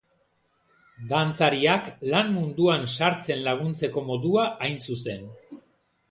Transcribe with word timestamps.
Dantzariak 1.09 1.89
lan 2.13 2.31
munduan 2.37 2.87
sartzen 2.93 3.43
laguntzeko 3.49 4.03
modua 4.09 4.47
hain 4.69 4.81
zuzen. 4.89 5.29